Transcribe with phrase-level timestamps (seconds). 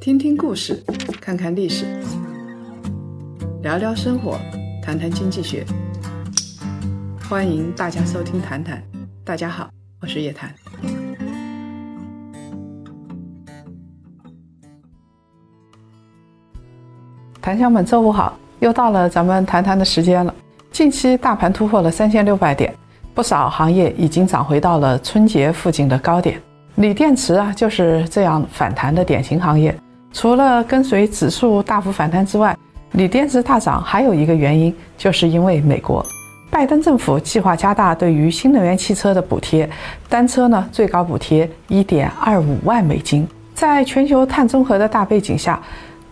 [0.00, 0.82] 听听故事，
[1.20, 1.86] 看看历史，
[3.62, 4.38] 聊聊生活，
[4.82, 5.64] 谈谈经济学。
[7.28, 8.78] 欢迎大家收听《谈谈》，
[9.24, 9.70] 大家好，
[10.00, 10.54] 我是叶檀。
[17.40, 20.34] 檀香们，周五好，又到了咱们谈谈的时间了。
[20.70, 22.74] 近期大盘突破了三千六百点，
[23.14, 26.40] 不少行业已经涨回到了春节附近的高点。
[26.76, 29.72] 锂电池啊，就是这样反弹的典型行业。
[30.12, 32.56] 除了跟随指数大幅反弹之外，
[32.92, 36.04] 锂电池大涨还有一个原因，就是因为美国
[36.50, 39.68] 拜登政府计划加大对于新能源汽车的补贴，
[40.08, 43.26] 单车呢最高补贴一点二五万美金。
[43.54, 45.60] 在全球碳中和的大背景下，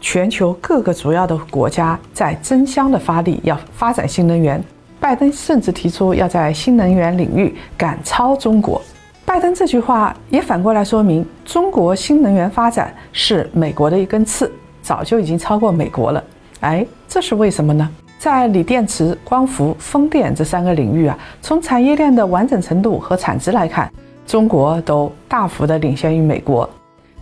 [0.01, 4.63] 全球各个主要的国家在争相的发力，要发展新能源。
[5.01, 8.81] 拜登甚至提出要在新能源领域赶超中国。
[9.25, 14.51] 拜登这句话也反过来说明，中国新能源发展是美国的一根刺，
[14.83, 16.23] 早就已经超过美国了。
[16.61, 17.89] 哎，这是为什么呢？
[18.19, 23.91] 在锂电池、光伏、风电这三个领域啊，从产业链的完整程度和产值来看，
[24.27, 26.69] 中国都大幅的领先于美国，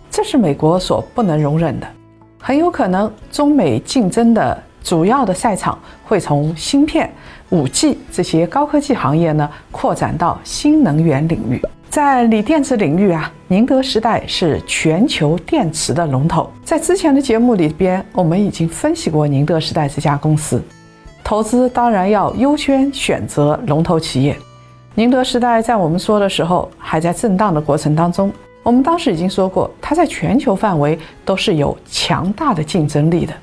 [0.09, 1.87] 这是美国所不能容忍的。
[2.39, 7.09] 很有可能，中美竞争的主要的赛场会从芯片、
[7.51, 11.61] 五 G 这些高科技行业呢，扩展到新能源领域。
[11.91, 16.49] 在锂电池领域啊，宁德时代是全球电池的龙头。
[16.63, 20.63] 在之前的节目里边，我们已经分析过宁德时代这家公司。
[21.21, 24.33] 投资当然要优先选择龙头企业。
[24.95, 28.31] 宁德时代在我们说的时候还在震荡的过程当中，
[28.63, 33.33] 我们当时已经说过，它在全球范围都是有强大的竞争力的。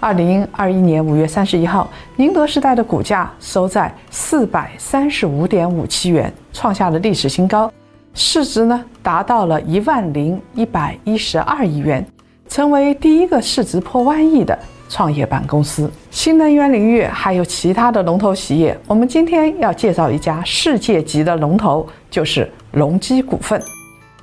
[0.00, 7.70] 二零二一年五月三十一号，宁德时代的股价收在四百三十五点五七元，创下了历史新高。
[8.14, 12.06] 市值呢达到了一万零一百一十二亿元，
[12.48, 15.90] 成为第一个市值破万亿的创业板公司。
[16.10, 23.60] 新能源领域还有其他的龙头企业，我们今天要介绍一家世界级的龙头，就是隆基股份。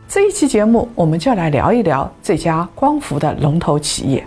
[0.07, 4.25] 这一期节目，我们就来聊一聊这家光伏的龙头企业。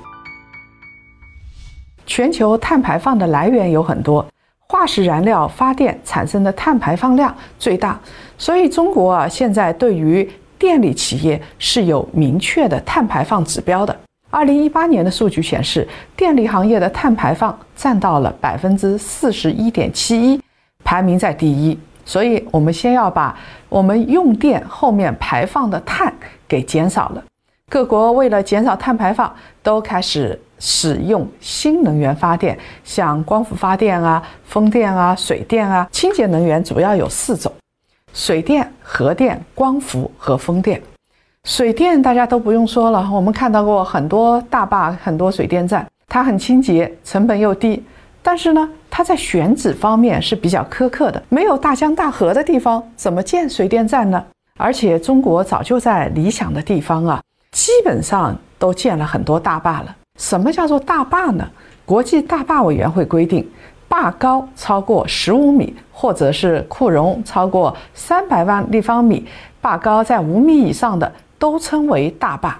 [2.05, 4.27] 全球碳排放的来源有很多。
[4.73, 8.01] 化石燃料发电产生的碳排放量最大，
[8.39, 10.27] 所以中国啊现在对于
[10.59, 13.95] 电力企业是有明确的碳排放指标的。
[14.31, 20.41] 二零一八年的数据显示，电力行业的碳排放占到了百分之四十一点七一，
[20.83, 21.79] 排名在第一。
[22.07, 26.11] 所以，我们先要把我们用电后面排放的碳
[26.49, 27.23] 给减少了。
[27.69, 29.31] 各国为了减少碳排放，
[29.63, 35.89] 都开始使用新能源发电，像光伏发电啊、风电啊、水电啊。
[35.91, 37.53] 清洁能源主要有四种：
[38.15, 40.81] 水电、核电、光伏和风电。
[41.43, 47.85] 水电大家都不用说了，我们看到过很多大坝、很多水电站，它很清洁，成本又低。
[48.23, 54.25] 但是呢，它在选址方面是比较苛刻的，没有大江大河的地方，怎么建水电站呢？
[54.57, 57.21] 而且中国早就在理想的地方啊。
[57.51, 59.97] 基本上都建了很多大坝了。
[60.19, 61.47] 什么叫做大坝呢？
[61.85, 63.47] 国际大坝委员会规定，
[63.89, 69.27] 坝高超过十五米，或者是库容超过三百万立方米，
[69.61, 72.59] 坝高在五米以上的都称为大坝。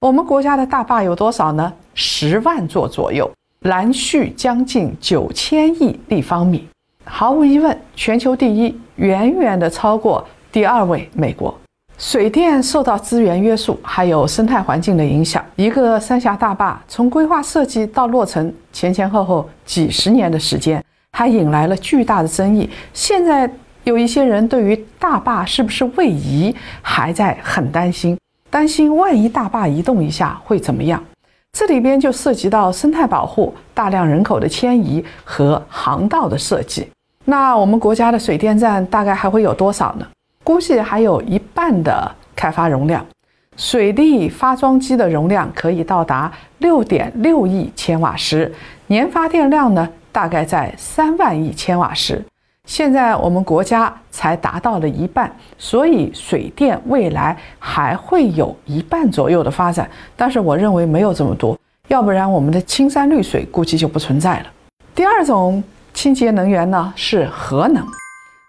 [0.00, 1.72] 我们国家的大坝有多少呢？
[1.94, 3.28] 十万座左右，
[3.60, 6.68] 南蓄将近九千亿立方米。
[7.04, 11.52] 毫无疑问，全球第一，远远的超过第二位美国。
[11.98, 15.44] 水电受到资源约束，还有生态环境的影响。
[15.56, 22.70] 一个三峡大坝从规划设计到落成，前前后后几十年的时间，还引来了巨大的争议。
[22.94, 23.50] 现在
[23.82, 28.16] 有一些人对于大坝是不是位移，还在很担心，
[28.48, 31.02] 担心万一大坝移动一下会怎么样？
[31.52, 36.86] 这里边就涉及到生态保护、大量人口的迁移和航道的设计。
[37.24, 40.06] 那我们国家的水电站大概还会有多少呢？
[40.48, 43.04] 估计还有一半的开发容量，
[43.58, 48.50] 水利发装机的容量可以到达六点六亿千瓦时，
[48.86, 52.24] 年发电量呢大概在三万亿千瓦时。
[52.64, 59.86] 现在我们国家才达到了一半，所以水电未来还会有一半左右的发展，
[60.16, 61.58] 但是我认为没有这么多，
[61.88, 64.46] 要不然我们的青山绿水估计就不存在了。
[64.94, 65.62] 第二种
[65.92, 67.86] 清洁能源呢是核能。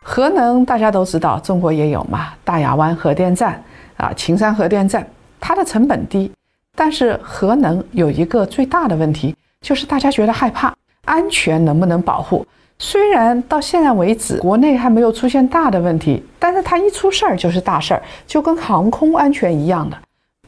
[0.01, 3.61] 核能大家都知道，中国也有嘛，大亚湾核电站
[3.97, 5.05] 啊，秦山核电站，
[5.39, 6.31] 它的成本低，
[6.75, 10.73] 但是核能有一个最大的问题，就是大家觉得害怕，
[11.05, 12.45] 安全能不能保护？
[12.79, 19.97] 虽然到现在为止，国内还没有出现大的问题，但是它一出事儿就是大事儿，就跟航空安全一样的，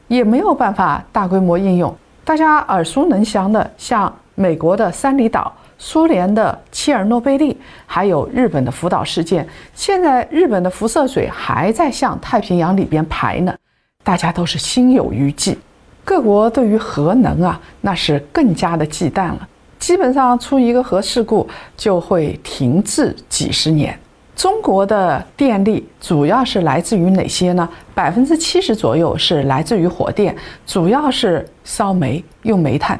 [0.08, 1.94] 也没有办法大规模应用。
[2.24, 7.56] 大家耳熟能详的，像美国的三里岛、苏联的切尔诺贝利，
[7.86, 13.54] 还有日本的福岛事件，现在日本的辐射水还在向太平洋里边排呢，
[14.02, 15.56] 大家都是心有余悸。
[16.04, 19.48] 各国对于核能啊，那是更加的忌惮了。
[19.78, 23.98] 基本上出一个核事故就会停滞几十年。
[24.34, 27.68] 中国的电力主要是来自于哪些呢？
[27.94, 30.34] 百分之七十左右是来自于火电，
[30.66, 32.96] 主要是烧煤用煤炭；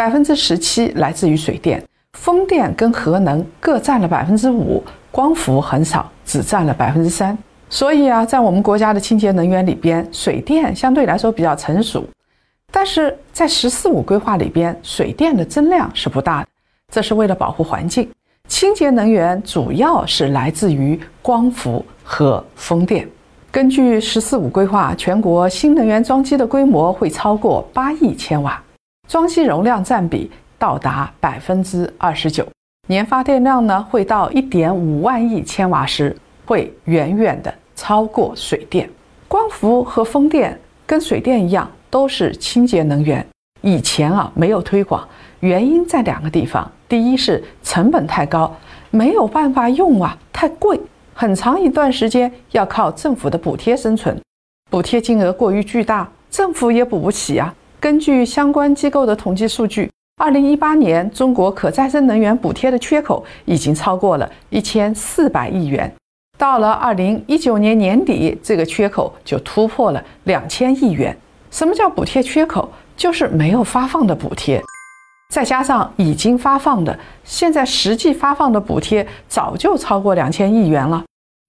[0.00, 7.36] 百分之十七来自于水电，风电跟核能各占了百分之五，光伏很少，只占了百分之三。
[7.68, 12.02] 所以啊，在我们国家的清洁能源里边，水电相对来说比较成熟。
[12.72, 16.48] 但是在“十四五”规划里边，水电的增量是不大的，
[16.90, 18.10] 这是为了保护环境。
[18.48, 23.06] 清洁能源主要是来自于光伏和风电。
[23.50, 28.62] 根据“十四五”规划，全国新能源装机的规模会超过八亿千瓦，
[29.10, 32.46] 装机容量占比到达百分之二十九，
[32.86, 36.16] 年发电量呢会到一点五万亿千瓦时，
[36.46, 38.88] 会远远的超过水电。
[39.26, 41.68] 光伏和风电跟水电一样。
[41.90, 43.26] 都是清洁能源，
[43.62, 45.04] 以前啊没有推广，
[45.40, 46.70] 原因在两个地方。
[46.88, 48.56] 第一是成本太高，
[48.90, 50.80] 没有办法用啊，太贵，
[51.14, 54.16] 很长一段时间要靠政府的补贴生存，
[54.70, 57.52] 补贴金额过于巨大，政府也补不起啊。
[57.80, 65.90] 根据相关机构的统计数据，二零一八年中国可再生能源补贴的缺口已经超过了一千四百亿元，
[66.36, 71.16] 到了二零一九年年底，这个缺口就突破了两千亿元。
[71.50, 72.70] 什么叫补贴缺口？
[72.98, 74.62] 就是没有发放的补贴，
[75.32, 81.02] 再加上已经发放的，现在实际发放的补贴早就超过两千亿元了，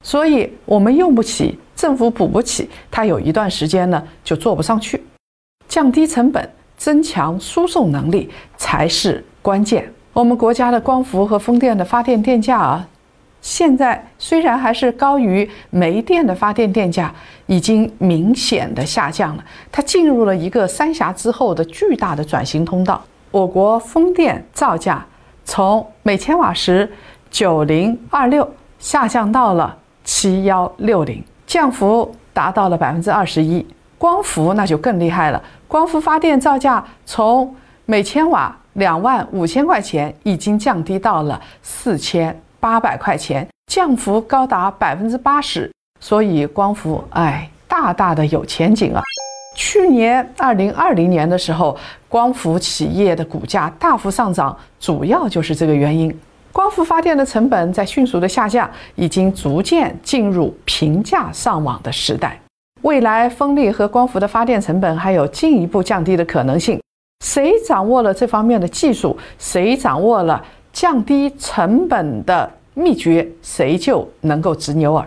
[0.05, 5.03] 所以我们用不起，政府补不起，它有一段时间呢就做不上去。
[5.71, 9.89] 降低成本，增强输送能力才是关键。
[10.11, 12.85] 我们国家的光伏和风电的发电电价啊。
[13.41, 17.09] 现在虽然还是高于煤电的发电电价，
[17.45, 19.43] 已经明显的下降了。
[19.71, 23.01] 它进入了一个三峡之后的巨大的转型通道。
[23.31, 25.05] 我国风电造价
[25.45, 26.91] 从每千瓦时
[27.29, 28.45] 九零二六
[28.77, 33.65] 下降到了七幺六零，降幅达到了百分之二十一。
[33.97, 35.39] 光伏那就更厉害了，
[35.71, 42.37] 光伏发电造价从每千瓦两万五千块钱，已经降低到了四千。
[42.59, 45.71] 八百块钱，降幅高达百分之八十，
[46.01, 49.01] 所以光伏哎，大大的有前景啊！
[49.55, 51.75] 去年二零二零年的时候，
[52.07, 56.15] 光伏企业的股价大幅上涨，主要就是这个原因。
[56.51, 62.37] 光伏发电的成本在迅速的下降，已经逐渐进入平价上网的时代。
[62.81, 66.81] 未来风力和光伏的发电成本还有进一步降低的可能性。
[67.23, 70.43] 谁掌握了这方面的技术，谁掌握了？
[70.73, 75.05] 降低成本的秘诀，谁就能够执牛耳？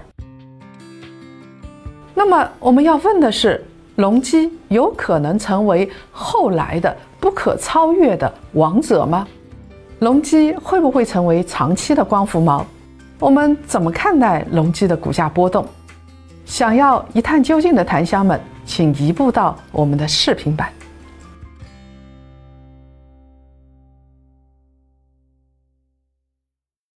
[2.15, 3.65] 那么我们要问的是，
[3.97, 9.27] 隆基有可能成为后来的不可超越的王者吗？
[10.01, 12.65] 隆基会不会成为长期的光伏猫？
[13.19, 15.67] 我们怎么看待隆基的股价波动？
[16.45, 20.71] 想要一探究竟的檀香们，请移步到我们的视频版。